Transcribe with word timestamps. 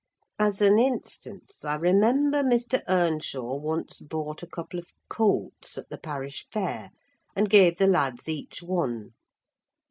As 0.39 0.61
an 0.61 0.79
instance, 0.79 1.63
I 1.63 1.75
remember 1.75 2.41
Mr. 2.41 2.81
Earnshaw 2.89 3.53
once 3.57 4.01
bought 4.01 4.41
a 4.41 4.47
couple 4.47 4.79
of 4.79 4.89
colts 5.09 5.77
at 5.77 5.89
the 5.91 5.99
parish 5.99 6.47
fair, 6.51 6.89
and 7.35 7.47
gave 7.47 7.77
the 7.77 7.85
lads 7.85 8.27
each 8.27 8.63
one. 8.63 9.11